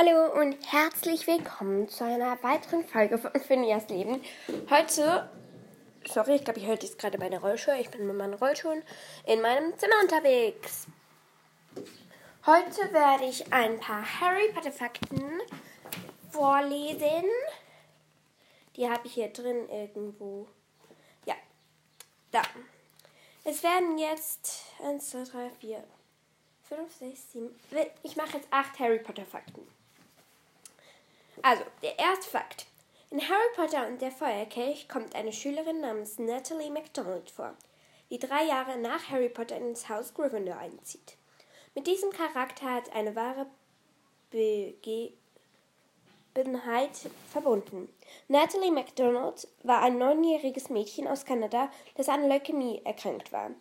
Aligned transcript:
Hallo 0.00 0.32
und 0.40 0.56
herzlich 0.70 1.26
willkommen 1.26 1.88
zu 1.88 2.04
einer 2.04 2.40
weiteren 2.44 2.86
Folge 2.86 3.18
von 3.18 3.32
Phineas 3.32 3.88
Leben. 3.88 4.22
Heute, 4.70 5.28
sorry, 6.06 6.36
ich 6.36 6.44
glaube, 6.44 6.60
ich 6.60 6.66
höre 6.66 6.80
jetzt 6.80 7.00
gerade 7.00 7.18
meine 7.18 7.40
Rollschuhe. 7.40 7.80
Ich 7.80 7.90
bin 7.90 8.06
mit 8.06 8.14
meinen 8.14 8.34
Rollschuhen 8.34 8.84
in 9.26 9.40
meinem 9.40 9.76
Zimmer 9.76 9.96
unterwegs. 10.00 10.86
Heute 12.46 12.92
werde 12.92 13.24
ich 13.24 13.52
ein 13.52 13.80
paar 13.80 14.04
Harry 14.20 14.52
Potter 14.52 14.70
Fakten 14.70 15.40
vorlesen. 16.30 17.24
Die 18.76 18.88
habe 18.88 19.04
ich 19.04 19.14
hier 19.14 19.32
drin 19.32 19.68
irgendwo. 19.68 20.46
Ja, 21.26 21.34
da. 22.30 22.42
Es 23.42 23.64
werden 23.64 23.98
jetzt 23.98 24.62
1, 24.80 25.10
2, 25.10 25.24
3, 25.24 25.50
4, 25.58 25.84
5, 26.68 26.94
6, 26.94 27.32
7. 27.32 27.50
Ich 28.04 28.14
mache 28.14 28.36
jetzt 28.36 28.46
8 28.52 28.78
Harry 28.78 29.00
Potter 29.00 29.24
Fakten. 29.26 29.66
Also, 31.42 31.64
der 31.82 31.98
erste 31.98 32.30
Fakt. 32.30 32.66
In 33.10 33.20
Harry 33.20 33.48
Potter 33.56 33.86
und 33.86 34.02
der 34.02 34.10
Feuerkelch 34.10 34.88
kommt 34.88 35.14
eine 35.14 35.32
Schülerin 35.32 35.80
namens 35.80 36.18
Natalie 36.18 36.70
MacDonald 36.70 37.30
vor, 37.30 37.54
die 38.10 38.18
drei 38.18 38.44
Jahre 38.44 38.76
nach 38.78 39.08
Harry 39.10 39.30
Potter 39.30 39.56
ins 39.56 39.88
Haus 39.88 40.12
Gryffindor 40.12 40.58
einzieht. 40.58 41.16
Mit 41.74 41.86
diesem 41.86 42.10
Charakter 42.10 42.74
hat 42.74 42.92
eine 42.92 43.16
wahre 43.16 43.46
Begebenheit 44.30 45.20
verbunden. 47.30 47.88
Natalie 48.28 48.72
MacDonald 48.72 49.48
war 49.62 49.80
ein 49.82 49.96
neunjähriges 49.96 50.68
Mädchen 50.68 51.08
aus 51.08 51.24
Kanada, 51.24 51.70
das 51.96 52.10
an 52.10 52.28
Leukämie 52.28 52.82
erkrankt 52.84 53.32
war. 53.32 53.52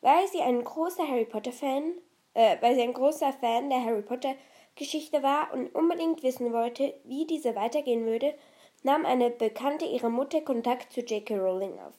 Weil 0.00 0.26
sie 0.28 0.40
ein 0.40 0.64
großer 0.64 1.06
Harry 1.06 1.26
Potter 1.26 1.52
Fan, 1.52 1.92
äh, 2.34 2.56
weil 2.60 2.74
sie 2.74 2.82
ein 2.82 2.94
großer 2.94 3.32
Fan 3.34 3.70
der 3.70 3.84
Harry 3.84 4.02
Potter 4.02 4.34
Geschichte 4.74 5.22
war 5.22 5.52
und 5.52 5.74
unbedingt 5.74 6.22
wissen 6.22 6.52
wollte, 6.52 6.94
wie 7.04 7.26
diese 7.26 7.54
weitergehen 7.54 8.06
würde, 8.06 8.34
nahm 8.82 9.04
eine 9.04 9.30
Bekannte 9.30 9.84
ihrer 9.84 10.08
Mutter 10.08 10.40
Kontakt 10.40 10.92
zu 10.92 11.00
J.K. 11.00 11.36
Rowling 11.36 11.78
auf. 11.78 11.94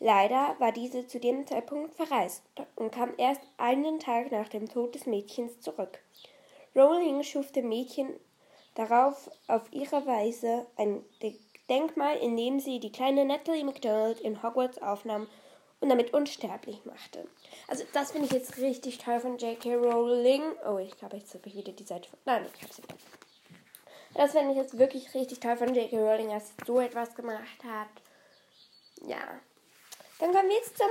Leider 0.00 0.56
war 0.58 0.72
diese 0.72 1.06
zu 1.06 1.20
dem 1.20 1.46
Zeitpunkt 1.46 1.94
verreist 1.94 2.42
und 2.76 2.92
kam 2.92 3.14
erst 3.16 3.42
einen 3.56 3.98
Tag 3.98 4.32
nach 4.32 4.48
dem 4.48 4.68
Tod 4.68 4.94
des 4.94 5.06
Mädchens 5.06 5.60
zurück. 5.60 6.00
Rowling 6.74 7.22
schuf 7.22 7.52
dem 7.52 7.68
Mädchen 7.68 8.08
darauf 8.74 9.30
auf 9.46 9.72
ihre 9.72 10.06
Weise 10.06 10.66
ein 10.76 11.04
Denkmal, 11.68 12.16
in 12.18 12.36
dem 12.36 12.60
sie 12.60 12.80
die 12.80 12.92
kleine 12.92 13.24
Natalie 13.24 13.64
MacDonald 13.64 14.20
in 14.20 14.42
Hogwarts 14.42 14.82
aufnahm 14.82 15.28
und 15.84 15.90
damit 15.90 16.14
unsterblich 16.14 16.82
machte. 16.86 17.28
Also 17.68 17.84
das 17.92 18.12
finde 18.12 18.26
ich 18.26 18.32
jetzt 18.32 18.56
richtig 18.56 18.96
toll 18.96 19.20
von 19.20 19.36
J.K. 19.36 19.74
Rowling. 19.74 20.42
Oh, 20.66 20.78
ich 20.78 20.96
glaube, 20.96 21.18
jetzt 21.18 21.34
habe 21.34 21.46
ich 21.46 21.54
wieder 21.54 21.72
die 21.72 21.84
Seite 21.84 22.08
von... 22.08 22.18
Nein, 22.24 22.46
ich 22.54 22.62
habe 22.62 22.72
sie 22.72 22.82
wieder. 22.82 22.94
Das 24.14 24.32
finde 24.32 24.52
ich 24.52 24.56
jetzt 24.56 24.78
wirklich 24.78 25.14
richtig 25.14 25.40
toll 25.40 25.58
von 25.58 25.74
J.K. 25.74 25.98
Rowling, 25.98 26.30
dass 26.30 26.48
sie 26.48 26.54
so 26.66 26.80
etwas 26.80 27.14
gemacht 27.14 27.62
hat. 27.64 27.88
Ja. 29.06 29.18
Dann 30.20 30.32
kommen 30.32 30.48
wir 30.48 30.56
jetzt 30.56 30.78
zum 30.78 30.88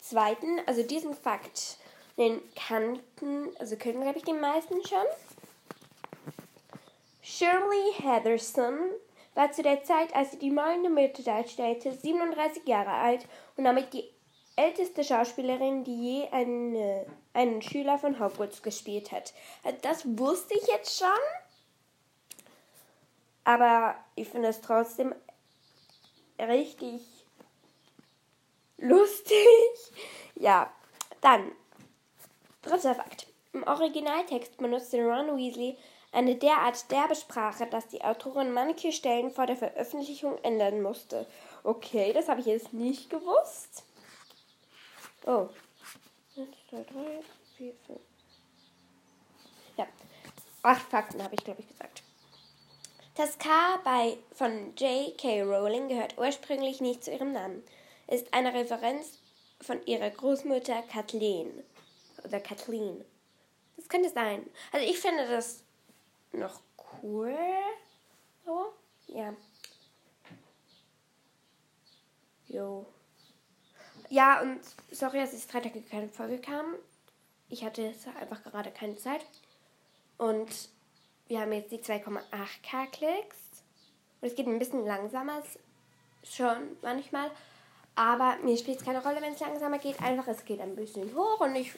zweiten, 0.00 0.60
also 0.66 0.82
diesen 0.82 1.14
Fakt. 1.14 1.78
Den 2.18 2.42
kannten, 2.54 3.56
also 3.58 3.76
können, 3.76 4.02
glaube 4.02 4.18
ich, 4.18 4.24
die 4.24 4.34
meisten 4.34 4.86
schon. 4.86 5.06
Shirley 7.22 7.94
Heatherson 8.02 8.78
war 9.34 9.52
zu 9.52 9.62
der 9.62 9.82
Zeit, 9.84 10.14
als 10.14 10.32
sie 10.32 10.38
die 10.38 10.50
maulende 10.50 10.90
Mitte 10.90 11.22
darstellte, 11.22 11.92
37 11.92 12.66
Jahre 12.66 12.92
alt 12.92 13.26
und 13.56 13.64
damit 13.64 13.92
die 13.92 14.08
älteste 14.56 15.02
Schauspielerin, 15.02 15.84
die 15.84 16.20
je 16.20 16.28
eine, 16.30 17.06
einen 17.32 17.60
Schüler 17.60 17.98
von 17.98 18.20
Hogwarts 18.20 18.62
gespielt 18.62 19.10
hat. 19.10 19.34
Also 19.64 19.78
das 19.82 20.04
wusste 20.18 20.54
ich 20.54 20.66
jetzt 20.68 20.98
schon, 20.98 21.08
aber 23.42 23.96
ich 24.14 24.28
finde 24.28 24.48
es 24.48 24.60
trotzdem 24.60 25.14
richtig 26.38 27.02
lustig. 28.78 29.36
Ja, 30.36 30.68
dann 31.20 31.52
dritter 32.62 32.96
Fakt. 32.96 33.28
Im 33.52 33.62
Originaltext 33.62 34.56
benutzte 34.56 35.00
Ron 35.04 35.36
Weasley 35.36 35.78
eine 36.14 36.36
derart 36.36 36.90
derbe 36.90 37.16
Sprache, 37.16 37.66
dass 37.66 37.88
die 37.88 38.02
Autorin 38.02 38.52
manche 38.52 38.92
Stellen 38.92 39.30
vor 39.30 39.46
der 39.46 39.56
Veröffentlichung 39.56 40.38
ändern 40.42 40.80
musste. 40.80 41.26
Okay, 41.64 42.12
das 42.12 42.28
habe 42.28 42.40
ich 42.40 42.46
jetzt 42.46 42.72
nicht 42.72 43.10
gewusst. 43.10 43.84
Oh. 45.26 45.48
1, 46.36 46.48
2, 46.70 46.76
3, 46.76 46.84
4, 47.56 47.72
5. 47.86 48.00
Ja. 49.76 49.86
Acht 50.62 50.88
Fakten 50.88 51.22
habe 51.22 51.34
ich, 51.34 51.42
glaube 51.44 51.60
ich, 51.60 51.68
gesagt. 51.68 52.02
Das 53.16 53.38
K 53.38 53.48
bei, 53.84 54.16
von 54.32 54.74
J.K. 54.76 55.42
Rowling 55.42 55.88
gehört 55.88 56.18
ursprünglich 56.18 56.80
nicht 56.80 57.04
zu 57.04 57.12
ihrem 57.12 57.32
Namen. 57.32 57.62
Ist 58.06 58.32
eine 58.34 58.52
Referenz 58.52 59.18
von 59.60 59.84
ihrer 59.86 60.10
Großmutter 60.10 60.82
Kathleen. 60.82 61.62
Oder 62.24 62.40
Kathleen. 62.40 63.04
Das 63.76 63.88
könnte 63.88 64.10
sein. 64.10 64.48
Also 64.72 64.86
ich 64.86 64.98
finde 64.98 65.28
das 65.28 65.64
noch 66.38 66.60
cool. 67.02 67.36
So, 68.44 68.72
ja. 69.08 69.34
Jo. 72.48 72.86
Ja, 74.10 74.42
und 74.42 74.60
sorry, 74.90 75.18
dass 75.18 75.32
es 75.32 75.46
drei 75.46 75.60
Tage 75.60 75.80
keine 75.82 76.08
Folge 76.08 76.38
kam. 76.38 76.74
Ich 77.48 77.64
hatte 77.64 77.82
jetzt 77.82 78.06
einfach 78.20 78.42
gerade 78.42 78.70
keine 78.70 78.96
Zeit. 78.96 79.24
Und 80.18 80.68
wir 81.26 81.40
haben 81.40 81.52
jetzt 81.52 81.72
die 81.72 81.78
2,8k 81.78 82.86
Klicks. 82.92 83.36
Und 84.20 84.28
es 84.28 84.34
geht 84.34 84.46
ein 84.46 84.58
bisschen 84.58 84.86
langsamer, 84.86 85.42
schon 86.22 86.76
manchmal. 86.82 87.30
Aber 87.94 88.36
mir 88.42 88.56
spielt 88.56 88.78
es 88.78 88.84
keine 88.84 89.02
Rolle, 89.02 89.20
wenn 89.20 89.34
es 89.34 89.40
langsamer 89.40 89.78
geht. 89.78 90.00
Einfach, 90.02 90.28
es 90.28 90.44
geht 90.44 90.60
ein 90.60 90.76
bisschen 90.76 91.14
hoch 91.14 91.40
und 91.40 91.54
ich 91.54 91.72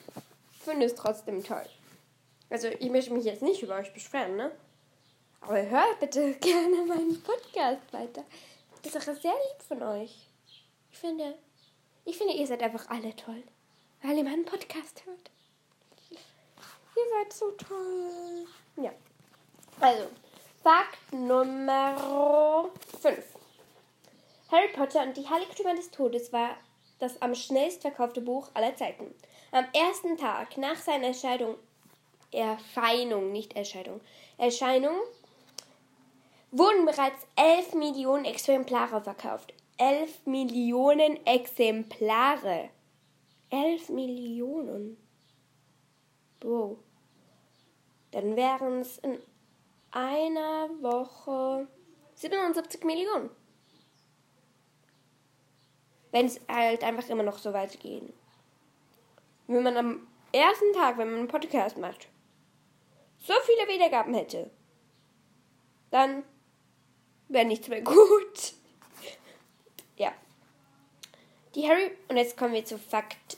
finde 0.59 0.85
es 0.85 0.95
trotzdem 0.95 1.43
toll. 1.43 1.67
Also 2.49 2.67
ich 2.67 2.89
möchte 2.89 3.13
mich 3.13 3.25
jetzt 3.25 3.41
nicht 3.41 3.61
über 3.61 3.75
euch 3.75 3.93
beschweren, 3.93 4.35
ne? 4.35 4.51
Aber 5.41 5.61
hört 5.61 5.99
bitte 5.99 6.33
gerne 6.41 6.85
meinen 6.85 7.21
Podcast 7.21 7.91
weiter. 7.91 8.23
Das 8.83 8.95
ist 8.95 9.09
auch 9.09 9.21
sehr 9.21 9.31
lieb 9.31 9.61
von 9.67 9.83
euch. 9.83 10.27
Ich 10.91 10.97
finde, 10.97 11.35
ich 12.05 12.17
finde, 12.17 12.33
ihr 12.33 12.47
seid 12.47 12.63
einfach 12.63 12.89
alle 12.89 13.15
toll. 13.15 13.43
Weil 14.01 14.17
ihr 14.17 14.23
meinen 14.23 14.45
Podcast 14.45 15.03
hört. 15.05 15.31
Ihr 16.09 17.03
seid 17.11 17.33
so 17.33 17.51
toll. 17.51 18.45
Ja. 18.77 18.91
Also, 19.79 20.07
Fakt 20.63 21.13
Nummer 21.13 22.69
5. 23.01 23.23
Harry 24.51 24.67
Potter 24.73 25.03
und 25.03 25.15
die 25.15 25.27
Heiligtümer 25.27 25.75
des 25.75 25.91
Todes 25.91 26.33
war 26.33 26.57
das 26.99 27.21
am 27.21 27.35
schnellst 27.35 27.81
verkaufte 27.81 28.21
Buch 28.21 28.49
aller 28.53 28.75
Zeiten. 28.75 29.13
Am 29.51 29.65
ersten 29.73 30.17
Tag 30.17 30.57
nach 30.57 30.77
seiner 30.77 31.07
Erscheinung 31.07 31.55
Erscheinung, 32.31 33.31
nicht 33.31 33.55
Erscheinung, 33.55 34.01
Erscheinung, 34.37 34.95
wurden 36.51 36.85
bereits 36.85 37.25
11 37.35 37.73
Millionen 37.75 38.25
Exemplare 38.25 39.01
verkauft. 39.01 39.53
11 39.77 40.25
Millionen 40.25 41.25
Exemplare. 41.25 42.69
11 43.49 43.89
Millionen. 43.89 44.97
Wow. 46.41 46.77
Dann 48.11 48.35
wären 48.35 48.81
es 48.81 48.97
in 48.99 49.19
einer 49.91 50.69
Woche 50.81 51.67
77 52.15 52.83
Millionen. 52.83 53.29
Wenn 56.11 56.25
es 56.25 56.39
halt 56.47 56.83
einfach 56.83 57.07
immer 57.09 57.23
noch 57.23 57.37
so 57.37 57.53
weit 57.53 57.79
geht. 57.79 58.13
Wenn 59.47 59.63
man 59.63 59.77
am 59.77 60.07
ersten 60.31 60.73
Tag, 60.73 60.97
wenn 60.97 61.09
man 61.09 61.19
einen 61.19 61.27
Podcast 61.27 61.77
macht, 61.77 62.07
so 63.27 63.33
viele 63.45 63.67
Wiedergaben 63.67 64.13
hätte, 64.13 64.49
dann 65.91 66.23
wäre 67.27 67.45
nichts 67.45 67.67
mehr 67.67 67.81
gut. 67.81 68.53
ja. 69.97 70.13
Die 71.53 71.67
Harry. 71.67 71.91
Und 72.07 72.17
jetzt 72.17 72.37
kommen 72.37 72.53
wir 72.53 72.63
zu 72.63 72.79
Fakt 72.79 73.37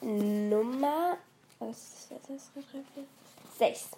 Nummer. 0.00 1.18
Was 1.58 2.08
ist 2.10 2.10
das? 2.28 2.50
6. 3.58 3.88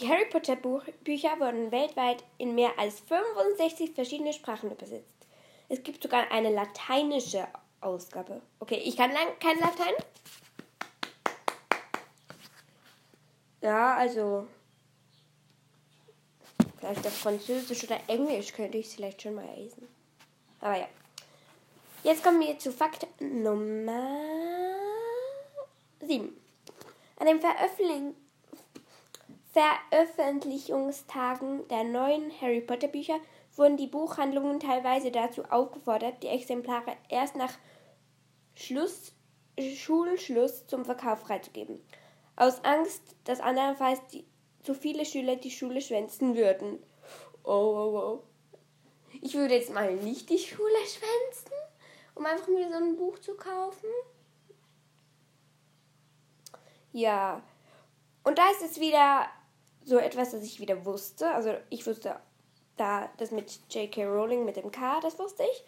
Die 0.00 0.08
Harry 0.08 0.26
Potter 0.26 0.56
Buch 0.56 0.82
Bücher 1.04 1.38
wurden 1.38 1.70
weltweit 1.70 2.24
in 2.38 2.54
mehr 2.54 2.78
als 2.78 3.00
65 3.00 3.92
verschiedene 3.92 4.32
Sprachen 4.32 4.70
übersetzt. 4.70 5.26
Es 5.68 5.82
gibt 5.82 6.02
sogar 6.02 6.30
eine 6.30 6.50
lateinische 6.50 7.46
Ausgabe. 7.80 8.40
Okay, 8.58 8.80
ich 8.84 8.96
kann 8.96 9.12
lang 9.12 9.38
kein 9.38 9.58
Latein. 9.58 9.94
Ja, 13.60 13.96
also. 13.96 14.46
Vielleicht 16.78 17.06
auf 17.06 17.18
Französisch 17.18 17.84
oder 17.84 17.98
Englisch 18.06 18.52
könnte 18.52 18.78
ich 18.78 18.86
es 18.86 18.94
vielleicht 18.94 19.22
schon 19.22 19.34
mal 19.34 19.46
lesen. 19.56 19.88
Aber 20.60 20.78
ja. 20.78 20.86
Jetzt 22.04 22.22
kommen 22.22 22.38
wir 22.40 22.56
zu 22.58 22.70
Fakt 22.70 23.08
Nummer 23.20 24.16
7. 26.00 26.32
An 27.18 27.26
dem 27.26 27.40
Veröffentlichen 27.40 28.14
Veröffentlichungstagen 29.52 31.66
der 31.68 31.82
neuen 31.82 32.30
Harry 32.40 32.60
Potter 32.60 32.86
Bücher 32.86 33.18
wurden 33.56 33.76
die 33.76 33.88
Buchhandlungen 33.88 34.60
teilweise 34.60 35.10
dazu 35.10 35.42
aufgefordert, 35.44 36.22
die 36.22 36.28
Exemplare 36.28 36.96
erst 37.08 37.34
nach 37.34 37.54
Schluss, 38.54 39.12
Schulschluss 39.58 40.68
zum 40.68 40.84
Verkauf 40.84 41.18
freizugeben. 41.20 41.80
Aus 42.38 42.62
Angst, 42.62 43.02
dass 43.24 43.40
andernfalls 43.40 43.98
die, 44.12 44.24
zu 44.62 44.72
viele 44.72 45.04
Schüler 45.04 45.34
die 45.34 45.50
Schule 45.50 45.80
schwänzen 45.80 46.36
würden. 46.36 46.78
Oh, 47.42 47.50
oh, 47.50 47.98
oh. 47.98 48.22
Ich 49.20 49.34
würde 49.34 49.54
jetzt 49.54 49.74
mal 49.74 49.92
nicht 49.96 50.30
die 50.30 50.38
Schule 50.38 50.78
schwänzen, 50.86 51.52
um 52.14 52.24
einfach 52.24 52.46
mir 52.46 52.68
so 52.68 52.76
ein 52.76 52.96
Buch 52.96 53.18
zu 53.18 53.34
kaufen. 53.34 53.88
Ja. 56.92 57.42
Und 58.22 58.38
da 58.38 58.48
ist 58.52 58.62
es 58.62 58.78
wieder 58.78 59.26
so 59.84 59.98
etwas, 59.98 60.30
das 60.30 60.44
ich 60.44 60.60
wieder 60.60 60.84
wusste. 60.84 61.28
Also 61.32 61.56
ich 61.70 61.84
wusste 61.88 62.20
da 62.76 63.10
das 63.16 63.32
mit 63.32 63.60
J.K. 63.68 64.04
Rowling 64.04 64.44
mit 64.44 64.54
dem 64.54 64.70
K, 64.70 65.00
das 65.00 65.18
wusste 65.18 65.42
ich. 65.42 65.64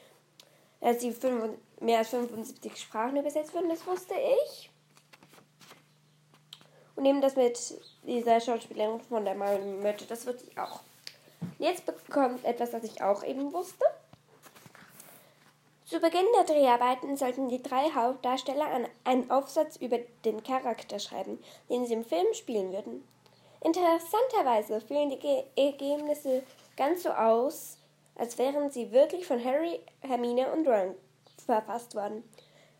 Dass 0.81 0.99
die 0.99 1.13
mehr 1.81 1.99
als 1.99 2.11
75 2.11 2.77
Sprachen 2.77 3.17
übersetzt 3.17 3.53
wurden, 3.55 3.69
das 3.69 3.85
wusste 3.89 4.15
ich. 4.45 4.71
Und 7.00 7.06
eben 7.06 7.23
das 7.23 7.35
mit 7.35 7.58
dieser 8.02 8.41
Schauspielerin 8.43 9.00
von 9.00 9.25
der 9.25 9.35
Marilyn 9.35 9.82
Mötte, 9.82 10.05
das 10.05 10.26
wusste 10.26 10.44
ich 10.50 10.58
auch. 10.58 10.81
Jetzt 11.58 11.87
bekommt 11.87 12.44
etwas, 12.44 12.73
das 12.73 12.85
ich 12.85 13.00
auch 13.00 13.25
eben 13.25 13.55
wusste. 13.55 13.87
Zu 15.87 15.99
Beginn 15.99 16.26
der 16.37 16.44
Dreharbeiten 16.44 17.17
sollten 17.17 17.49
die 17.49 17.62
drei 17.62 17.91
Hauptdarsteller 17.94 18.67
einen 19.05 19.31
Aufsatz 19.31 19.76
über 19.76 19.97
den 20.26 20.44
Charakter 20.44 20.99
schreiben, 20.99 21.43
den 21.70 21.87
sie 21.87 21.94
im 21.94 22.05
Film 22.05 22.26
spielen 22.35 22.70
würden. 22.70 23.02
Interessanterweise 23.64 24.82
fielen 24.82 25.08
die 25.08 25.44
Ergebnisse 25.56 26.43
ganz 26.76 27.05
so 27.05 27.08
aus, 27.12 27.79
als 28.14 28.37
wären 28.37 28.70
sie 28.70 28.93
wirklich 28.93 29.26
von 29.26 29.43
Harry, 29.43 29.81
Hermine 30.02 30.52
und 30.52 30.69
Ron 30.69 30.94
verfasst 31.47 31.94
worden. 31.94 32.25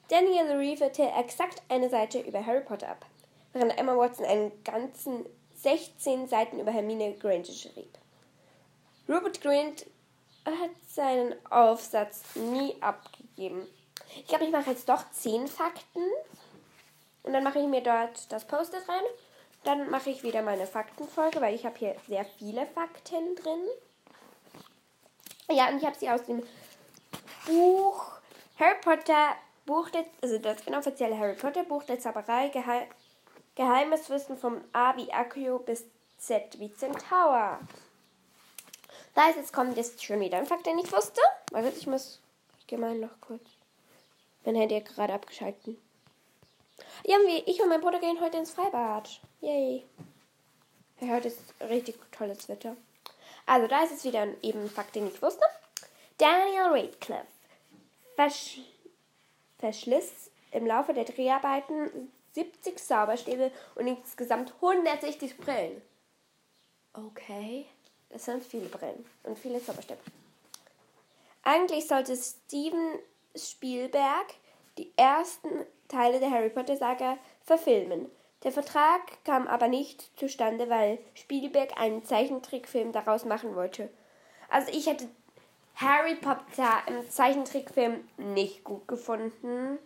Daniel 0.09 0.59
lieferte 0.59 1.11
exakt 1.19 1.63
eine 1.71 1.89
Seite 1.89 2.21
über 2.21 2.45
Harry 2.45 2.61
Potter 2.61 2.91
ab, 2.91 3.07
während 3.53 3.77
Emma 3.79 3.97
Watson 3.97 4.25
einen 4.27 4.65
ganzen 4.65 5.27
16 5.57 6.29
Seiten 6.29 6.61
über 6.61 6.71
Hermine 6.71 7.15
Granger 7.15 7.45
schrieb. 7.45 7.99
Rupert 9.09 9.41
Grint 9.41 9.87
hat 10.47 10.71
seinen 10.89 11.35
Aufsatz 11.51 12.23
nie 12.35 12.75
abgegeben. 12.81 13.67
Ich 14.17 14.27
glaube, 14.27 14.45
ich 14.45 14.51
mache 14.51 14.71
jetzt 14.71 14.89
doch 14.89 15.11
10 15.11 15.47
Fakten 15.47 16.03
und 17.23 17.33
dann 17.33 17.45
mache 17.45 17.59
ich 17.59 17.67
mir 17.67 17.83
dort 17.83 18.31
das 18.33 18.47
Post-it 18.47 18.89
rein. 18.89 19.03
Dann 19.65 19.91
mache 19.91 20.11
ich 20.11 20.23
wieder 20.23 20.43
meine 20.43 20.67
Faktenfolge, 20.67 21.41
weil 21.41 21.55
ich 21.55 21.67
habe 21.67 21.77
hier 21.79 21.95
sehr 22.09 22.25
viele 22.25 22.67
Fakten 22.67 23.37
drin. 23.37 23.61
Ja, 25.51 25.69
und 25.69 25.79
ich 25.79 25.85
habe 25.85 25.99
sie 25.99 26.09
aus 26.09 26.25
dem 26.25 26.43
Buch 27.47 28.07
Harry 28.59 28.77
Potter, 28.83 29.35
Buch 29.67 29.91
der, 29.91 30.05
also 30.23 30.39
das 30.39 30.63
inoffizielle 30.67 31.19
Harry 31.19 31.35
Potter 31.35 31.65
Buch 31.65 31.83
der 31.85 31.99
Zauberei, 31.99 32.49
Geheim, 32.49 32.87
Geheimes 33.61 34.09
Wissen 34.09 34.39
vom 34.39 34.65
A 34.73 34.97
wie 34.97 35.13
Accio 35.13 35.59
bis 35.59 35.85
Z 36.17 36.59
wie 36.59 36.73
Centaur. 36.73 37.59
Da 39.15 39.29
ist 39.29 39.37
jetzt 39.37 39.53
kommt 39.53 39.77
jetzt 39.77 40.03
schon 40.03 40.19
wieder 40.19 40.39
ein 40.39 40.47
Fakt, 40.47 40.65
den 40.65 40.79
ich 40.79 40.91
wusste. 40.91 41.21
Warte, 41.53 41.69
ich 41.69 41.87
muss, 41.87 42.21
ich 42.59 42.67
gehe 42.67 42.79
mal 42.79 42.95
noch 42.95 43.21
kurz. 43.21 43.43
Mein 44.47 44.55
Handy 44.55 44.77
hat 44.77 44.87
gerade 44.87 45.13
abgeschalten. 45.13 45.77
Ja, 47.05 47.19
ich 47.45 47.61
und 47.61 47.69
mein 47.69 47.83
Bruder 47.83 47.99
gehen 47.99 48.19
heute 48.23 48.39
ins 48.39 48.51
Freibad. 48.51 49.21
Yay. 49.43 49.85
Ja, 51.01 51.17
heute 51.17 51.29
ist 51.29 51.41
richtig 51.69 51.99
tolles 52.13 52.49
Wetter. 52.49 52.79
Also, 53.45 53.67
da 53.67 53.85
ist 53.85 53.93
es 53.93 54.05
wieder 54.05 54.23
ein 54.23 54.39
eben 54.41 54.71
Fakt, 54.71 54.95
den 54.95 55.07
ich 55.07 55.21
wusste. 55.21 55.45
Daniel 56.17 56.71
Radcliffe 56.71 57.27
versch 58.17 58.61
verschliss 59.59 60.31
im 60.51 60.67
Laufe 60.67 60.95
der 60.95 61.05
Dreharbeiten 61.05 62.11
70 62.33 62.79
Zauberstäbe 62.79 63.51
und 63.75 63.87
insgesamt 63.87 64.55
160 64.55 65.37
Brillen. 65.37 65.83
Okay, 66.93 67.67
das 68.09 68.25
sind 68.25 68.45
viele 68.45 68.69
Brillen 68.69 69.05
und 69.25 69.39
viele 69.39 69.63
Zauberstäbe. 69.65 70.01
Eigentlich 71.43 71.87
sollte 71.87 72.17
Steven 72.17 72.99
Spielberg 73.35 74.35
die 74.79 74.93
ersten 74.97 75.67
Teile 75.89 76.21
der 76.21 76.31
Harry 76.31 76.51
Potter 76.51 76.77
Saga 76.77 77.19
verfilmen. 77.43 78.11
Der 78.43 78.53
Vertrag 78.53 79.23
kam 79.25 79.47
aber 79.47 79.69
nicht 79.69 80.19
zustande, 80.19 80.71
weil 80.71 80.99
Spielberg 81.15 81.79
einen 81.79 82.05
Zeichentrickfilm 82.05 82.93
daraus 82.93 83.25
machen 83.25 83.55
wollte. 83.55 83.91
Also 84.49 84.73
ich 84.73 84.87
hätte 84.87 85.09
Harry 85.77 86.15
Potter 86.15 86.83
im 86.87 87.09
Zeichentrickfilm 87.09 88.09
nicht 88.17 88.65
gut 88.65 88.89
gefunden. 88.89 89.79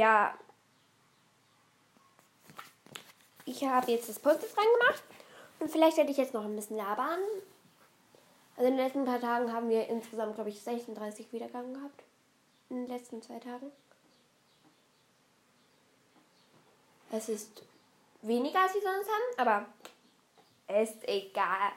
Ja. 0.00 0.32
Ich 3.44 3.62
habe 3.64 3.90
jetzt 3.92 4.08
das 4.08 4.18
Post-it 4.18 4.48
reingemacht. 4.56 5.02
Und 5.58 5.70
vielleicht 5.70 5.98
hätte 5.98 6.10
ich 6.10 6.16
jetzt 6.16 6.32
noch 6.32 6.42
ein 6.42 6.56
bisschen 6.56 6.78
labern. 6.78 7.20
Also 8.56 8.70
in 8.70 8.78
den 8.78 8.86
letzten 8.86 9.04
paar 9.04 9.20
Tagen 9.20 9.52
haben 9.52 9.68
wir 9.68 9.88
insgesamt, 9.88 10.36
glaube 10.36 10.48
ich, 10.48 10.62
36 10.62 11.30
Wiedergaben 11.34 11.74
gehabt. 11.74 12.02
In 12.70 12.86
den 12.86 12.86
letzten 12.86 13.20
zwei 13.20 13.38
Tagen. 13.40 13.70
Es 17.12 17.28
ist 17.28 17.62
weniger, 18.22 18.62
als 18.62 18.72
sie 18.72 18.80
sonst 18.80 19.06
haben, 19.06 19.48
aber 19.48 20.80
ist 20.80 21.06
egal. 21.06 21.72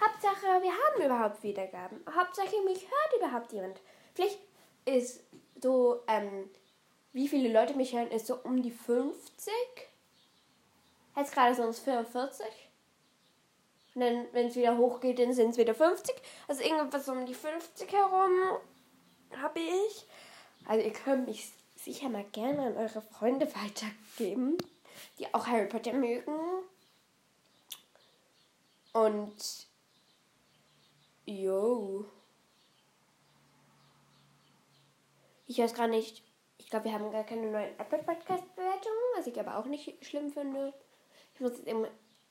Hauptsache, 0.00 0.62
wir 0.62 0.70
haben 0.70 1.04
überhaupt 1.04 1.42
Wiedergaben. 1.42 2.04
Hauptsache, 2.08 2.62
mich 2.64 2.86
hört 2.88 3.20
überhaupt 3.20 3.52
jemand. 3.52 3.80
Vielleicht 4.14 4.38
ist 4.84 5.24
so, 5.60 6.04
ähm, 6.06 6.48
wie 7.12 7.28
viele 7.28 7.52
Leute 7.52 7.74
mich 7.74 7.92
hören, 7.94 8.10
ist 8.10 8.26
so 8.26 8.36
um 8.36 8.62
die 8.62 8.70
50. 8.70 9.52
Jetzt 11.16 11.32
gerade 11.32 11.54
sonst 11.54 11.80
45. 11.80 12.46
Und 13.94 14.00
dann, 14.00 14.26
wenn 14.32 14.46
es 14.46 14.56
wieder 14.56 14.78
hochgeht, 14.78 15.18
dann 15.18 15.34
sind 15.34 15.50
es 15.50 15.58
wieder 15.58 15.74
50. 15.74 16.14
Also 16.48 16.62
irgendwas 16.62 17.08
um 17.08 17.26
die 17.26 17.34
50 17.34 17.92
herum 17.92 18.32
habe 19.36 19.60
ich. 19.60 20.06
Also 20.66 20.84
ihr 20.84 20.92
könnt 20.92 21.26
mich 21.26 21.52
sicher 21.76 22.08
mal 22.08 22.24
gerne 22.32 22.66
an 22.66 22.76
eure 22.76 23.02
Freunde 23.02 23.46
weitergeben, 23.54 24.56
die 25.18 25.32
auch 25.34 25.46
Harry 25.46 25.66
Potter 25.66 25.92
mögen. 25.92 26.34
Und 28.92 29.66
yo. 31.26 32.06
Ich 35.46 35.58
weiß 35.58 35.74
gar 35.74 35.88
nicht. 35.88 36.22
Ich 36.58 36.70
glaube, 36.70 36.86
wir 36.86 36.92
haben 36.92 37.10
gar 37.10 37.24
keine 37.24 37.50
neuen 37.50 37.78
Apple 37.78 38.02
Podcast 38.02 38.54
Bewertungen, 38.54 38.96
was 39.16 39.26
ich 39.26 39.38
aber 39.38 39.58
auch 39.58 39.66
nicht 39.66 40.04
schlimm 40.04 40.32
finde. 40.32 40.72
Ich 41.34 41.40
muss 41.40 41.58
jetzt 41.58 41.66
immer 41.66 41.88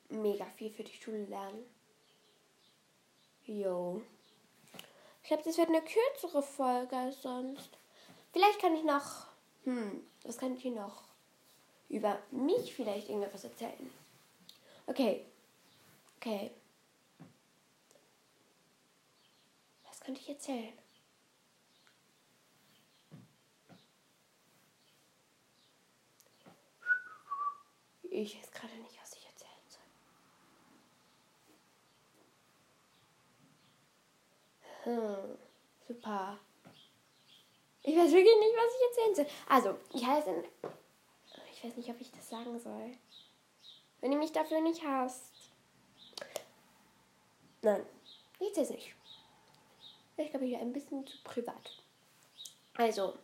mega 0.10 0.46
viel 0.56 0.72
für 0.72 0.84
die 0.84 0.94
Schule 0.94 1.26
lernen. 1.26 1.64
Yo. 3.46 4.02
Ich 5.24 5.28
glaube, 5.28 5.44
das 5.44 5.58
wird 5.58 5.70
eine 5.70 5.82
kürzere 5.82 6.42
Folge 6.42 6.96
als 6.96 7.22
sonst. 7.22 7.70
Vielleicht 8.32 8.60
kann 8.60 8.76
ich 8.76 8.84
noch 8.84 9.32
hm, 9.64 10.02
was 10.24 10.38
kann 10.38 10.56
ich 10.56 10.66
noch 10.66 11.04
über 11.90 12.20
mich 12.32 12.74
vielleicht 12.74 13.10
irgendetwas 13.10 13.44
erzählen? 13.44 13.92
Okay. 14.88 15.26
Okay. 16.18 16.52
Was 19.88 20.00
könnte 20.00 20.22
ich 20.22 20.30
erzählen? 20.30 20.74
Ich 28.22 28.38
weiß 28.38 28.52
gerade 28.52 28.74
nicht, 28.76 29.02
was 29.02 29.14
ich 29.14 29.26
erzählen 29.26 29.52
soll. 29.68 29.82
Hm, 34.84 35.38
super. 35.88 36.38
Ich 37.82 37.98
weiß 37.98 38.12
wirklich 38.12 38.38
nicht, 38.38 38.56
was 38.56 38.76
ich 38.76 38.84
erzählen 38.90 39.16
soll. 39.16 39.28
Also, 39.50 39.80
ich 39.96 40.06
heiße. 40.06 40.44
Ich 41.52 41.64
weiß 41.64 41.78
nicht, 41.78 41.90
ob 41.90 42.00
ich 42.00 42.12
das 42.12 42.30
sagen 42.30 42.60
soll. 42.60 42.96
Wenn 44.02 44.12
ihr 44.12 44.20
mich 44.20 44.32
dafür 44.32 44.62
nicht 44.62 44.84
hasst. 44.84 45.50
Nein, 47.64 47.84
ich 48.40 48.50
erzähl's 48.50 48.70
nicht. 48.70 48.94
Ich 50.18 50.30
glaube, 50.30 50.46
hier 50.46 50.60
ein 50.60 50.74
bisschen 50.74 51.08
zu 51.08 51.18
privat. 51.24 51.84
Also, 52.76 53.18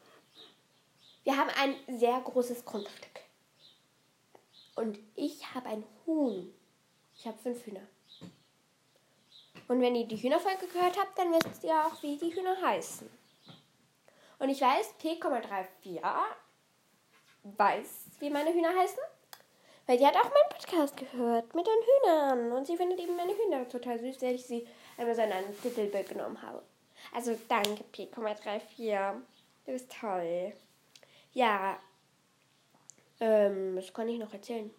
wir 1.23 1.37
haben 1.37 1.51
ein 1.51 1.99
sehr 1.99 2.19
großes 2.19 2.65
Grundstück. 2.65 3.16
Und 4.77 4.99
ich 5.15 5.55
habe 5.55 5.67
ein 5.69 5.83
Huhn. 6.05 6.53
Ich 7.15 7.25
habe 7.25 7.37
fünf 7.39 7.65
Hühner. 7.65 7.81
Und 9.67 9.81
wenn 9.81 9.95
ihr 9.95 10.05
die 10.05 10.21
Hühnerfolge 10.21 10.67
gehört 10.67 10.99
habt, 10.99 11.17
dann 11.17 11.33
wisst 11.33 11.63
ihr 11.63 11.75
auch, 11.75 12.01
wie 12.03 12.15
die 12.15 12.33
Hühner 12.33 12.55
heißen. 12.61 13.09
Und 14.37 14.49
ich 14.49 14.61
weiß, 14.61 14.93
P,34, 15.01 15.99
weiß, 17.43 18.05
wie 18.19 18.29
meine 18.29 18.53
Hühner 18.53 18.69
heißen. 18.77 18.99
Weil 19.87 19.97
die 19.97 20.05
hat 20.05 20.15
auch 20.15 20.25
meinen 20.25 20.49
Podcast 20.51 20.95
gehört 20.95 21.55
mit 21.55 21.65
den 21.65 21.73
Hühnern. 21.73 22.51
Und 22.51 22.67
sie 22.67 22.77
findet 22.77 22.99
eben 22.99 23.15
meine 23.15 23.33
Hühner 23.33 23.67
total 23.67 23.97
süß, 23.97 24.21
weil 24.21 24.35
ich 24.35 24.45
sie 24.45 24.67
einmal 24.95 25.15
so 25.15 25.23
in 25.23 25.31
ein 25.31 25.59
Titelbild 25.59 26.09
genommen 26.09 26.39
habe. 26.39 26.61
Also 27.15 27.35
danke, 27.47 27.83
P,34. 27.85 29.13
Du 29.65 29.71
bist 29.71 29.91
toll. 29.91 30.53
Ja. 31.33 31.79
Ähm, 33.19 33.75
was 33.75 33.93
kann 33.93 34.09
ich 34.09 34.19
noch 34.19 34.33
erzählen? 34.33 34.69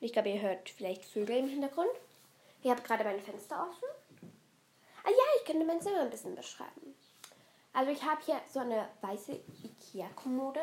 Ich 0.00 0.12
glaube, 0.12 0.30
ihr 0.30 0.40
hört 0.40 0.68
vielleicht 0.68 1.04
Vögel 1.04 1.36
im 1.36 1.48
Hintergrund. 1.48 1.90
Ich 2.62 2.70
habe 2.70 2.82
gerade 2.82 3.04
meine 3.04 3.20
Fenster 3.20 3.68
offen. 3.68 3.88
Ah 5.04 5.10
ja, 5.10 5.24
ich 5.38 5.44
könnte 5.44 5.64
mein 5.64 5.80
Zimmer 5.80 6.00
ein 6.00 6.10
bisschen 6.10 6.34
beschreiben. 6.34 6.94
Also 7.72 7.90
ich 7.90 8.02
habe 8.02 8.20
hier 8.24 8.40
so 8.52 8.60
eine 8.60 8.88
weiße 9.00 9.32
Ikea-Kommode 9.64 10.60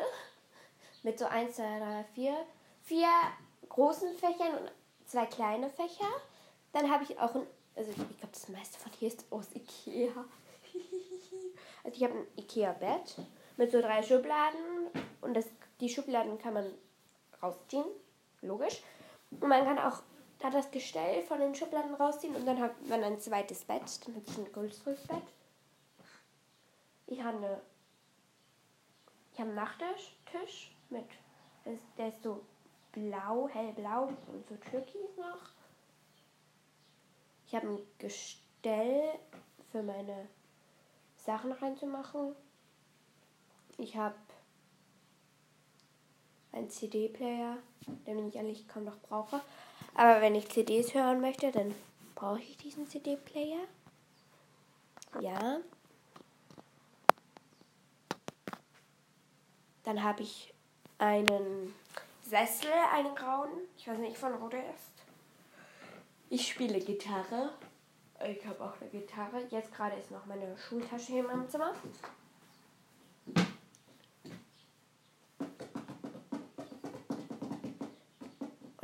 mit 1.02 1.18
so 1.18 1.26
1, 1.26 1.56
2, 1.56 1.62
3, 1.78 2.04
4, 2.14 2.36
vier 2.82 3.08
großen 3.68 4.14
Fächern 4.14 4.58
und 4.58 4.70
zwei 5.06 5.26
kleine 5.26 5.70
Fächer. 5.70 6.08
Dann 6.72 6.90
habe 6.90 7.04
ich 7.04 7.18
auch 7.18 7.34
ein, 7.34 7.46
also 7.74 7.90
ich 7.90 7.96
glaube, 7.96 8.32
das 8.32 8.48
meiste 8.48 8.78
von 8.78 8.92
hier 8.92 9.08
ist 9.08 9.24
aus 9.30 9.46
Ikea. 9.54 10.12
also 11.84 11.96
ich 11.96 12.04
habe 12.04 12.14
ein 12.14 12.26
Ikea-Bett 12.36 13.16
mit 13.56 13.72
so 13.72 13.80
drei 13.80 14.02
Schubladen 14.02 14.88
und 15.20 15.34
das, 15.34 15.46
die 15.80 15.88
Schubladen 15.88 16.38
kann 16.38 16.54
man 16.54 16.66
rausziehen, 17.42 17.84
logisch. 18.42 18.82
Und 19.30 19.48
man 19.48 19.64
kann 19.64 19.78
auch 19.78 20.02
da 20.38 20.50
das 20.50 20.70
Gestell 20.70 21.22
von 21.22 21.40
den 21.40 21.54
Schubladen 21.54 21.94
rausziehen 21.94 22.34
und 22.34 22.46
dann 22.46 22.60
hat 22.60 22.86
man 22.88 23.02
ein 23.04 23.20
zweites 23.20 23.64
Bett. 23.64 23.82
Dann 24.06 24.16
habe 24.16 24.24
ich 24.26 24.38
ein 24.38 24.52
größeres 24.52 25.06
Bett. 25.06 25.22
Ich 27.06 27.22
habe 27.22 27.36
eine, 27.38 27.60
ich 29.32 29.40
einen 29.40 29.54
Nachttisch 29.54 30.72
mit, 30.88 31.06
der 31.98 32.08
ist 32.08 32.22
so 32.22 32.40
blau, 32.92 33.48
hellblau 33.48 34.08
und 34.28 34.48
so 34.48 34.56
türkis 34.56 35.16
noch. 35.16 35.50
Ich 37.46 37.54
habe 37.54 37.68
ein 37.68 37.78
Gestell 37.98 39.18
für 39.70 39.82
meine 39.82 40.28
Sachen 41.16 41.52
reinzumachen. 41.52 42.34
Ich 43.76 43.96
habe 43.96 44.14
einen 46.52 46.70
CD-Player, 46.70 47.58
den 48.06 48.28
ich 48.28 48.38
eigentlich 48.38 48.68
kaum 48.68 48.84
noch 48.84 48.98
brauche. 48.98 49.40
Aber 49.94 50.20
wenn 50.20 50.34
ich 50.34 50.48
CDs 50.48 50.94
hören 50.94 51.20
möchte, 51.20 51.50
dann 51.50 51.74
brauche 52.14 52.40
ich 52.40 52.56
diesen 52.56 52.88
CD-Player. 52.88 53.60
Ja. 55.20 55.58
Dann 59.84 60.02
habe 60.02 60.22
ich 60.22 60.52
einen 60.98 61.74
Sessel, 62.22 62.70
einen 62.92 63.14
grauen. 63.14 63.50
Ich 63.76 63.88
weiß 63.88 63.98
nicht, 63.98 64.16
von 64.16 64.40
wo 64.40 64.48
der 64.48 64.62
ist. 64.74 65.04
Ich 66.28 66.46
spiele 66.48 66.78
Gitarre. 66.78 67.52
Ich 68.28 68.46
habe 68.46 68.62
auch 68.62 68.80
eine 68.80 68.90
Gitarre. 68.90 69.42
Jetzt 69.50 69.72
gerade 69.74 69.96
ist 69.96 70.10
noch 70.10 70.26
meine 70.26 70.56
Schultasche 70.56 71.12
hier 71.12 71.20
in 71.20 71.26
meinem 71.26 71.48
Zimmer. 71.48 71.74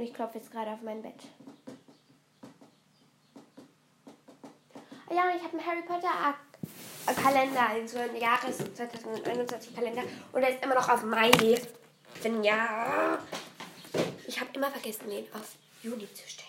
Ich 0.07 0.15
klopfe 0.15 0.39
jetzt 0.39 0.51
gerade 0.53 0.71
auf 0.71 0.83
mein 0.83 1.03
Bett. 1.03 1.21
Ah 5.09 5.15
ja, 5.15 5.25
ich 5.37 5.43
habe 5.43 5.59
einen 5.59 5.67
Harry 5.67 5.83
Potter 5.83 6.35
Kalender, 7.15 7.69
also 7.69 7.99
einen 7.99 8.17
Jahres 8.17 8.59
2021 8.75 9.75
Kalender. 9.75 10.03
Und 10.33 10.41
der 10.41 10.51
ist 10.51 10.65
immer 10.65 10.75
noch 10.75 10.89
auf 10.89 11.03
Mai. 11.03 11.31
Wenn 12.23 12.43
ja. 12.43 13.19
Ich 14.27 14.41
habe 14.41 14.51
immer 14.55 14.71
vergessen, 14.71 15.09
den 15.09 15.25
auf 15.33 15.55
Juni 15.83 16.13
zu 16.13 16.29
stellen. 16.29 16.47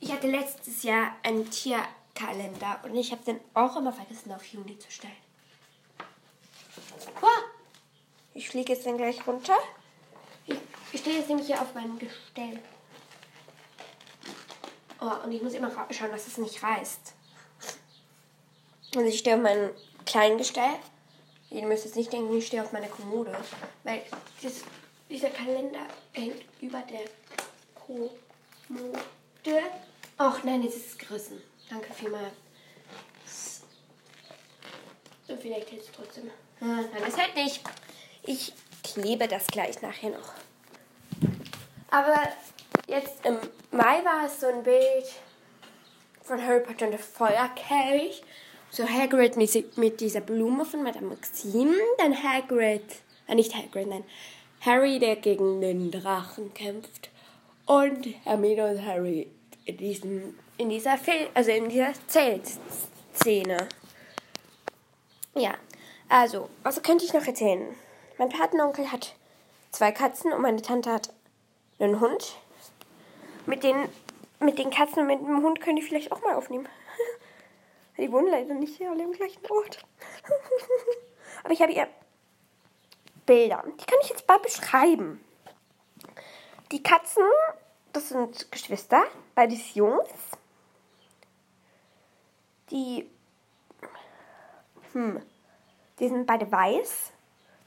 Ich 0.00 0.12
hatte 0.12 0.28
letztes 0.28 0.82
Jahr 0.82 1.16
einen 1.22 1.48
Tierkalender 1.48 2.80
und 2.84 2.96
ich 2.96 3.12
habe 3.12 3.24
den 3.24 3.40
auch 3.54 3.76
immer 3.76 3.92
vergessen, 3.92 4.32
auf 4.32 4.44
Juni 4.44 4.78
zu 4.78 4.90
stellen. 4.90 5.12
Ich 8.34 8.48
fliege 8.48 8.72
jetzt 8.72 8.86
dann 8.86 8.96
gleich 8.96 9.26
runter. 9.26 9.56
Ich, 10.92 11.00
stehe 11.00 11.18
jetzt 11.18 11.28
nämlich 11.28 11.46
hier 11.46 11.60
auf 11.60 11.74
meinem 11.74 11.98
Gestell. 11.98 12.58
Oh, 15.00 15.24
und 15.24 15.32
ich 15.32 15.42
muss 15.42 15.54
immer 15.54 15.70
schauen, 15.90 16.10
dass 16.10 16.26
es 16.26 16.38
nicht 16.38 16.62
reißt. 16.62 17.14
Also 18.94 19.08
ich 19.08 19.18
stehe 19.18 19.36
auf 19.36 19.42
meinem 19.42 19.70
kleinen 20.04 20.38
Gestell. 20.38 20.74
Ihr 21.50 21.66
müsst 21.66 21.84
jetzt 21.84 21.96
nicht 21.96 22.12
denken, 22.12 22.36
ich 22.36 22.46
stehe 22.46 22.62
auf 22.62 22.72
meiner 22.72 22.88
Kommode. 22.88 23.36
Weil 23.84 24.02
das, 24.42 24.62
dieser 25.10 25.30
Kalender 25.30 25.86
hängt 26.12 26.44
über 26.60 26.82
der 26.82 27.04
Kommode. 27.74 28.12
Ach 30.18 30.44
nein, 30.44 30.62
jetzt 30.62 30.76
ist 30.76 30.88
es 30.90 30.98
gerissen. 30.98 31.42
Danke 31.68 31.92
vielmals. 31.94 32.32
So, 35.26 35.36
vielleicht 35.36 35.70
hält 35.70 35.82
es 35.82 35.90
trotzdem. 35.90 36.30
Hm, 36.58 36.88
nein, 36.92 37.02
es 37.08 37.16
hält 37.16 37.34
nicht. 37.34 37.60
Ich 38.24 38.52
klebe 38.84 39.26
das 39.26 39.46
gleich 39.46 39.80
nachher 39.82 40.10
noch. 40.10 40.34
Aber 41.92 42.16
jetzt 42.88 43.24
im 43.26 43.36
Mai 43.70 44.02
war 44.02 44.24
es 44.24 44.40
so 44.40 44.46
ein 44.46 44.62
Bild 44.62 45.04
von 46.22 46.42
Harry 46.42 46.60
Potter 46.60 46.86
und 46.86 46.92
der 46.92 46.98
Feuerkelch. 46.98 48.24
So 48.70 48.88
Hagrid 48.88 49.36
mit 49.36 50.00
dieser 50.00 50.22
Blume 50.22 50.64
von 50.64 50.82
Madame 50.82 51.08
Maxime. 51.08 51.74
Dann 51.98 52.22
Hagrid, 52.22 52.82
äh 53.28 53.34
nicht 53.34 53.54
Hagrid, 53.54 53.88
nein. 53.88 54.04
Harry, 54.62 54.98
der 55.00 55.16
gegen 55.16 55.60
den 55.60 55.90
Drachen 55.90 56.54
kämpft. 56.54 57.10
Und 57.66 58.06
Hermine 58.24 58.70
und 58.70 58.86
Harry 58.86 59.30
in, 59.66 59.76
diesem, 59.76 60.38
in 60.56 60.70
dieser 60.70 60.96
Film, 60.96 61.28
also 61.34 61.50
in 61.50 61.68
dieser 61.68 61.92
Zeltszene. 62.06 63.68
Ja, 65.34 65.54
also, 66.08 66.48
was 66.62 66.82
könnte 66.82 67.04
ich 67.04 67.12
noch 67.12 67.26
erzählen? 67.26 67.68
Mein 68.16 68.30
Patenonkel 68.30 68.90
hat 68.90 69.14
zwei 69.70 69.92
Katzen 69.92 70.32
und 70.32 70.40
meine 70.40 70.62
Tante 70.62 70.90
hat 70.90 71.10
einen 71.84 72.00
Hund. 72.00 72.36
Mit 73.46 73.64
den, 73.64 73.88
mit 74.40 74.58
den 74.58 74.70
Katzen 74.70 75.00
und 75.00 75.06
mit 75.06 75.20
dem 75.20 75.42
Hund 75.42 75.60
könnte 75.60 75.82
ich 75.82 75.88
vielleicht 75.88 76.12
auch 76.12 76.22
mal 76.22 76.34
aufnehmen. 76.34 76.68
Die 77.98 78.10
wohnen 78.12 78.30
leider 78.30 78.54
nicht 78.54 78.76
hier 78.76 78.90
alle 78.90 79.02
im 79.02 79.12
gleichen 79.12 79.44
Ort. 79.50 79.84
Aber 81.44 81.52
ich 81.52 81.60
habe 81.60 81.72
ihr 81.72 81.88
Bilder. 83.26 83.64
Die 83.66 83.84
kann 83.84 83.98
ich 84.02 84.10
jetzt 84.10 84.26
mal 84.28 84.38
beschreiben. 84.38 85.24
Die 86.70 86.82
Katzen, 86.82 87.24
das 87.92 88.08
sind 88.08 88.50
Geschwister, 88.50 89.04
beides 89.34 89.74
Jungs. 89.74 90.08
Die, 92.70 93.08
hm, 94.92 95.20
die 95.98 96.08
sind 96.08 96.26
beide 96.26 96.50
weiß. 96.50 97.12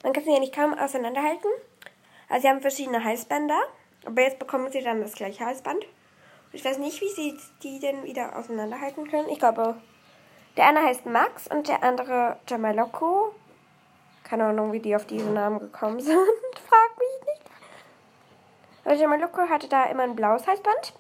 Man 0.03 0.13
kann 0.13 0.23
sie 0.23 0.33
ja 0.33 0.39
nicht 0.39 0.55
kaum 0.55 0.73
auseinanderhalten. 0.73 1.49
Also 2.29 2.41
sie 2.41 2.49
haben 2.49 2.61
verschiedene 2.61 3.03
Halsbänder. 3.03 3.59
Aber 4.05 4.21
jetzt 4.21 4.39
bekommen 4.39 4.71
sie 4.71 4.81
dann 4.81 5.01
das 5.01 5.13
gleiche 5.13 5.45
Halsband. 5.45 5.85
Ich 6.51 6.63
weiß 6.63 6.77
nicht, 6.77 7.01
wie 7.01 7.09
sie 7.09 7.37
die 7.63 7.79
denn 7.79 8.03
wieder 8.03 8.37
auseinanderhalten 8.37 9.09
können. 9.09 9.29
Ich 9.29 9.39
glaube, 9.39 9.75
der 10.57 10.67
eine 10.67 10.83
heißt 10.83 11.05
Max 11.05 11.47
und 11.47 11.67
der 11.67 11.83
andere 11.83 12.37
Jamaloko. 12.47 13.33
Keine 14.23 14.45
Ahnung, 14.45 14.71
wie 14.71 14.79
die 14.79 14.95
auf 14.95 15.05
diesen 15.05 15.33
Namen 15.33 15.59
gekommen 15.59 15.99
sind. 16.01 16.15
Frag 16.15 16.97
mich 16.97 17.27
nicht. 17.27 17.41
Aber 18.85 18.95
Jamaloko 18.95 19.49
hatte 19.49 19.67
da 19.67 19.85
immer 19.85 20.03
ein 20.03 20.15
blaues 20.15 20.47
Halsband. 20.47 20.93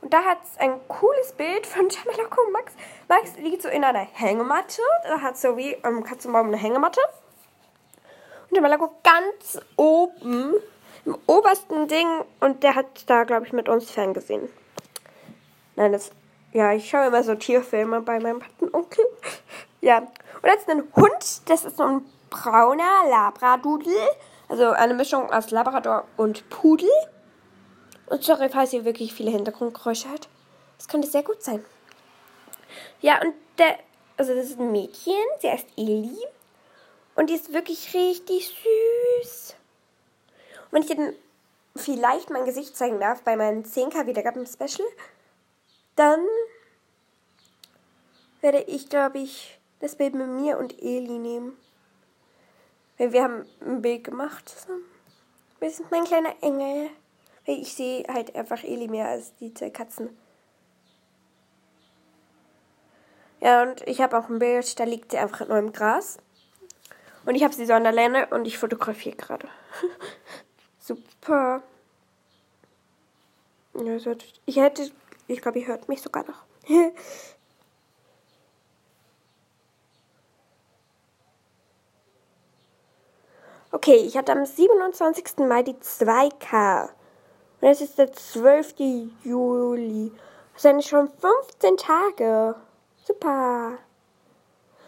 Und 0.00 0.12
da 0.12 0.24
hat 0.24 0.38
es 0.42 0.58
ein 0.58 0.80
cooles 0.88 1.32
Bild 1.34 1.66
von 1.66 1.88
Jamaloko 1.88 2.42
und 2.42 2.52
Max. 2.52 2.72
Max 3.08 3.36
liegt 3.36 3.62
so 3.62 3.68
in 3.68 3.84
einer 3.84 4.06
Hängematte. 4.12 4.82
Er 5.04 5.22
hat 5.22 5.38
so 5.38 5.56
wie 5.56 5.76
am 5.84 6.02
Katzenbaum 6.02 6.48
eine 6.48 6.56
Hängematte. 6.56 7.00
Und 8.50 8.56
Jamaloko 8.56 8.90
ganz 9.04 9.60
oben 9.76 10.54
im 11.04 11.16
obersten 11.26 11.88
Ding. 11.88 12.08
Und 12.40 12.62
der 12.62 12.74
hat 12.74 13.08
da, 13.08 13.24
glaube 13.24 13.46
ich, 13.46 13.52
mit 13.52 13.68
uns 13.68 13.90
ferngesehen. 13.90 14.48
Nein, 15.76 15.92
das 15.92 16.12
ja, 16.52 16.72
ich 16.72 16.88
schaue 16.88 17.06
immer 17.06 17.22
so 17.22 17.34
Tierfilme 17.34 18.02
bei 18.02 18.20
meinem 18.20 18.40
Patenonkel. 18.40 19.04
ja. 19.80 19.98
Und 19.98 20.48
jetzt 20.48 20.68
ein 20.68 20.84
Hund. 20.94 21.48
Das 21.48 21.64
ist 21.64 21.78
so 21.78 21.84
ein 21.84 22.04
brauner 22.28 23.08
Labradudel. 23.08 23.96
Also 24.48 24.70
eine 24.70 24.92
Mischung 24.92 25.30
aus 25.32 25.50
Labrador 25.50 26.04
und 26.18 26.48
Pudel. 26.50 26.90
Und 28.06 28.22
sorry, 28.22 28.50
falls 28.50 28.74
ihr 28.74 28.84
wirklich 28.84 29.14
viele 29.14 29.30
Hintergrundgeräusche 29.30 30.10
hört. 30.10 30.28
Das 30.76 30.88
könnte 30.88 31.08
sehr 31.08 31.22
gut 31.22 31.42
sein. 31.42 31.64
Ja, 33.00 33.20
und 33.22 33.32
der, 33.56 33.78
also 34.18 34.34
das 34.34 34.46
ist 34.46 34.60
ein 34.60 34.72
Mädchen. 34.72 35.14
Sie 35.40 35.50
heißt 35.50 35.68
Eli. 35.78 36.18
Und 37.14 37.30
die 37.30 37.34
ist 37.34 37.54
wirklich 37.54 37.94
richtig 37.94 38.54
süß. 39.22 39.56
Wenn 40.72 40.82
ich 40.82 40.88
dann 40.88 41.14
vielleicht 41.76 42.30
mein 42.30 42.46
Gesicht 42.46 42.76
zeigen 42.76 42.98
darf 42.98 43.22
bei 43.22 43.36
meinem 43.36 43.62
10k 43.62 44.06
Wiedergaben-Special, 44.06 44.88
dann 45.94 46.20
werde 48.40 48.62
ich, 48.62 48.88
glaube 48.88 49.18
ich, 49.18 49.60
das 49.80 49.96
Bild 49.96 50.14
mit 50.14 50.26
mir 50.26 50.58
und 50.58 50.82
Eli 50.82 51.18
nehmen. 51.18 51.56
Wir 52.96 53.22
haben 53.22 53.46
ein 53.60 53.82
Bild 53.82 54.04
gemacht 54.04 54.48
zusammen. 54.48 54.84
Das 55.60 55.78
ist 55.78 55.90
mein 55.90 56.04
kleiner 56.04 56.34
Engel. 56.40 56.88
Ich 57.44 57.74
sehe 57.74 58.04
halt 58.08 58.34
einfach 58.34 58.64
Eli 58.64 58.88
mehr 58.88 59.08
als 59.08 59.34
die 59.36 59.52
zwei 59.52 59.70
Katzen. 59.70 60.16
Ja, 63.40 63.62
und 63.62 63.86
ich 63.88 64.00
habe 64.00 64.16
auch 64.16 64.28
ein 64.28 64.38
Bild, 64.38 64.78
da 64.78 64.84
liegt 64.84 65.10
sie 65.10 65.18
einfach 65.18 65.46
nur 65.46 65.58
im 65.58 65.72
Gras. 65.72 66.18
Und 67.26 67.34
ich 67.34 67.42
habe 67.42 67.52
sie 67.52 67.66
so 67.66 67.72
an 67.72 67.82
der 67.82 67.92
Leine 67.92 68.28
und 68.28 68.46
ich 68.46 68.56
fotografiere 68.56 69.16
gerade. 69.16 69.48
Super. 70.92 71.62
Ich 74.44 74.56
hätte, 74.56 74.90
ich 75.26 75.40
glaube, 75.40 75.60
ihr 75.60 75.66
hört 75.66 75.88
mich 75.88 76.02
sogar 76.02 76.24
noch. 76.26 76.42
okay, 83.72 83.96
ich 83.96 84.18
hatte 84.18 84.32
am 84.32 84.44
27. 84.44 85.38
Mai 85.38 85.62
die 85.62 85.72
2K. 85.74 86.90
Und 87.60 87.68
es 87.68 87.80
ist 87.80 87.96
der 87.96 88.12
12. 88.12 88.74
Juli. 89.24 90.12
Das 90.52 90.62
sind 90.62 90.84
schon 90.84 91.08
15 91.08 91.78
Tage. 91.78 92.56
Super. 93.04 93.78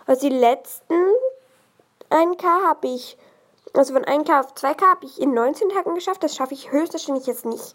Also 0.04 0.28
die 0.28 0.34
letzten 0.36 1.14
1K 2.10 2.44
habe 2.66 2.88
ich, 2.88 3.16
also 3.74 3.92
von 3.92 4.04
1K 4.04 4.40
auf 4.40 4.54
2K 4.54 4.82
habe 4.82 5.04
ich 5.04 5.20
in 5.20 5.34
19 5.34 5.68
Tagen 5.70 5.94
geschafft. 5.94 6.22
Das 6.22 6.36
schaffe 6.36 6.54
ich 6.54 6.70
höchstwahrscheinlich 6.70 7.26
jetzt 7.26 7.44
nicht. 7.44 7.74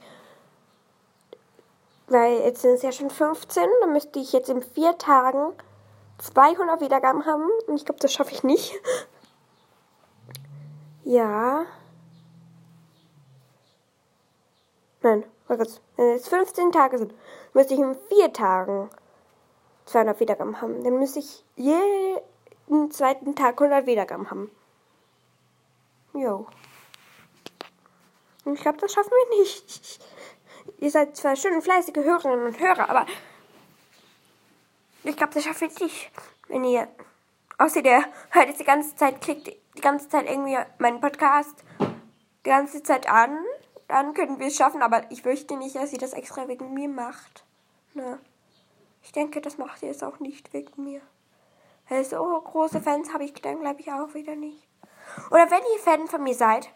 Weil 2.07 2.39
jetzt 2.39 2.61
sind 2.61 2.71
es 2.71 2.81
ja 2.81 2.91
schon 2.91 3.09
15. 3.09 3.67
Dann 3.81 3.93
müsste 3.93 4.19
ich 4.19 4.31
jetzt 4.31 4.49
in 4.49 4.61
4 4.61 4.97
Tagen 4.97 5.53
200 6.19 6.79
Wiedergaben 6.79 7.25
haben. 7.25 7.49
Und 7.67 7.75
ich 7.75 7.85
glaube, 7.85 7.99
das 7.99 8.13
schaffe 8.13 8.31
ich 8.31 8.43
nicht. 8.43 8.79
ja. 11.03 11.65
Nein, 15.01 15.25
oh 15.49 15.57
Gott. 15.57 15.81
Wenn 15.97 16.15
es 16.15 16.27
15 16.29 16.71
Tage 16.71 16.97
sind, 16.97 17.13
müsste 17.53 17.73
ich 17.73 17.79
in 17.79 17.95
4 18.07 18.31
Tagen 18.31 18.89
200 19.85 20.19
Wiedergaben 20.21 20.61
haben. 20.61 20.81
Dann 20.83 20.97
müsste 20.97 21.19
ich 21.19 21.43
jeden 21.57 22.91
zweiten 22.91 23.35
Tag 23.35 23.61
100 23.61 23.85
Wiedergaben 23.85 24.31
haben. 24.31 24.49
Jo. 26.13 26.47
Und 28.45 28.55
ich 28.55 28.61
glaube, 28.61 28.79
das 28.79 28.93
schaffen 28.93 29.11
wir 29.11 29.39
nicht. 29.39 29.99
Ihr 30.77 30.91
seid 30.91 31.15
zwar 31.15 31.35
schön 31.35 31.61
fleißige 31.61 31.97
Hörerinnen 31.97 32.45
und 32.45 32.59
Hörer, 32.59 32.89
aber 32.89 33.05
ich 35.03 35.15
glaube, 35.15 35.33
das 35.33 35.43
schafft 35.43 35.61
ihr 35.61 35.69
nicht. 35.81 36.11
Wenn 36.47 36.63
ihr, 36.63 36.87
außer 37.57 37.83
ihr 37.83 38.03
hört 38.29 38.47
jetzt 38.47 38.59
die 38.59 38.65
ganze 38.65 38.95
Zeit, 38.95 39.21
klickt 39.21 39.47
die 39.47 39.81
ganze 39.81 40.09
Zeit 40.09 40.29
irgendwie 40.29 40.57
meinen 40.77 41.01
Podcast 41.01 41.63
die 42.45 42.49
ganze 42.49 42.83
Zeit 42.83 43.09
an, 43.09 43.37
dann 43.87 44.13
können 44.13 44.39
wir 44.39 44.47
es 44.47 44.55
schaffen, 44.55 44.81
aber 44.81 45.09
ich 45.11 45.23
fürchte 45.23 45.57
nicht, 45.57 45.75
dass 45.75 45.91
ihr 45.91 45.99
das 45.99 46.13
extra 46.13 46.47
wegen 46.47 46.73
mir 46.73 46.87
macht. 46.87 47.43
Ne? 47.93 48.19
Ich 49.03 49.11
denke, 49.11 49.41
das 49.41 49.57
macht 49.57 49.81
ihr 49.83 49.91
es 49.91 50.03
auch 50.03 50.19
nicht 50.19 50.53
wegen 50.53 50.83
mir. 50.83 51.01
Weil 51.89 52.05
so 52.05 52.17
große 52.17 52.81
Fans 52.81 53.13
habe 53.13 53.23
ich 53.23 53.33
dann, 53.33 53.59
glaube 53.59 53.81
ich, 53.81 53.91
auch 53.91 54.13
wieder 54.13 54.35
nicht. 54.35 54.68
Oder 55.31 55.49
wenn 55.51 55.61
ihr 55.73 55.79
Fan 55.79 56.07
von 56.07 56.23
mir 56.23 56.35
seid, 56.35 56.69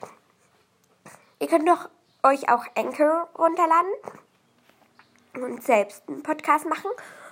ihr 1.39 1.47
könnt 1.47 1.67
doch 1.67 1.89
euch 2.23 2.49
auch 2.49 2.65
Anchor 2.75 3.29
runterladen 3.37 3.91
und 5.35 5.63
selbst 5.63 6.03
einen 6.07 6.23
Podcast 6.23 6.65
machen. 6.65 6.91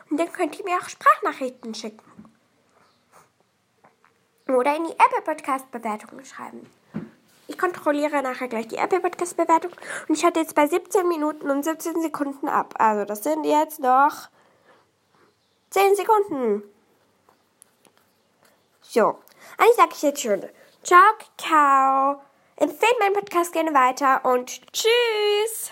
Und 0.09 0.19
dann 0.19 0.31
könnt 0.31 0.57
ihr 0.59 0.65
mir 0.65 0.77
auch 0.77 0.89
Sprachnachrichten 0.89 1.73
schicken. 1.73 2.31
Oder 4.47 4.75
in 4.75 4.83
die 4.83 4.91
Apple 4.91 5.21
Podcast 5.23 5.71
Bewertung 5.71 6.23
schreiben. 6.25 6.69
Ich 7.47 7.57
kontrolliere 7.57 8.21
nachher 8.21 8.47
gleich 8.47 8.67
die 8.67 8.77
Apple 8.77 8.99
Podcast 8.99 9.37
Bewertung. 9.37 9.71
Und 10.07 10.17
ich 10.17 10.25
hatte 10.25 10.39
jetzt 10.39 10.55
bei 10.55 10.67
17 10.67 11.07
Minuten 11.07 11.49
und 11.49 11.63
17 11.63 12.01
Sekunden 12.01 12.49
ab. 12.49 12.75
Also 12.77 13.05
das 13.05 13.23
sind 13.23 13.45
jetzt 13.45 13.79
noch 13.79 14.29
10 15.69 15.95
Sekunden. 15.95 16.63
So. 18.81 19.19
Eigentlich 19.57 19.75
sage 19.75 19.91
ich 19.93 20.01
jetzt 20.01 20.21
schon. 20.21 20.43
Ciao, 20.83 21.13
ciao. 21.37 22.21
Empfehlt 22.55 22.95
meinen 22.99 23.13
Podcast 23.13 23.53
gerne 23.53 23.71
weiter 23.73 24.25
und 24.25 24.61
tschüss. 24.73 25.69